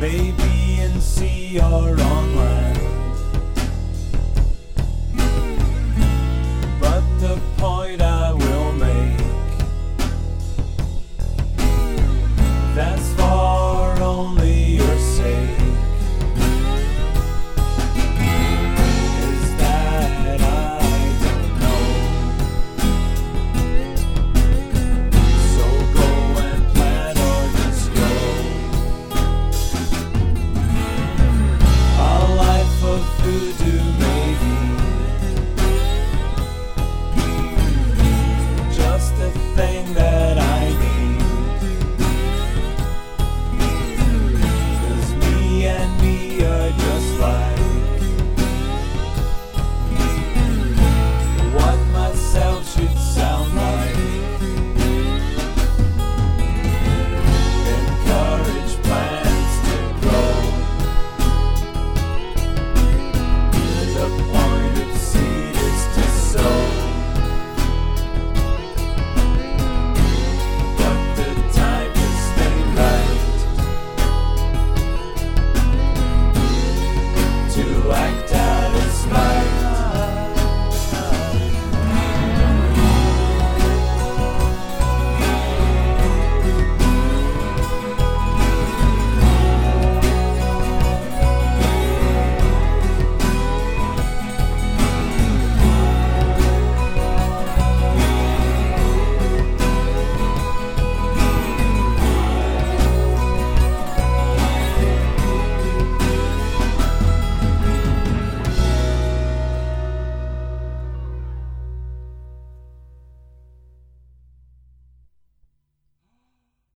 [0.00, 2.59] baby, and see your online.